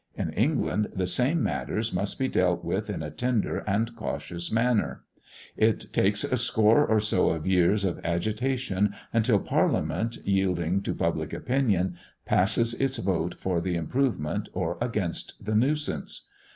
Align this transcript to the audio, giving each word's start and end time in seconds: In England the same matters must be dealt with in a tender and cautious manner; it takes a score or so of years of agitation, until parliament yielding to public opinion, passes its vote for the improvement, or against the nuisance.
In 0.15 0.33
England 0.33 0.89
the 0.95 1.05
same 1.05 1.43
matters 1.43 1.93
must 1.93 2.17
be 2.17 2.27
dealt 2.27 2.65
with 2.65 2.89
in 2.89 3.03
a 3.03 3.11
tender 3.11 3.59
and 3.67 3.95
cautious 3.95 4.51
manner; 4.51 5.03
it 5.55 5.93
takes 5.93 6.23
a 6.23 6.37
score 6.37 6.83
or 6.83 6.99
so 6.99 7.29
of 7.29 7.45
years 7.45 7.85
of 7.85 8.03
agitation, 8.03 8.95
until 9.13 9.37
parliament 9.39 10.17
yielding 10.25 10.81
to 10.81 10.95
public 10.95 11.33
opinion, 11.33 11.97
passes 12.25 12.73
its 12.73 12.97
vote 12.97 13.35
for 13.35 13.61
the 13.61 13.75
improvement, 13.75 14.49
or 14.53 14.79
against 14.81 15.35
the 15.39 15.53
nuisance. 15.53 16.27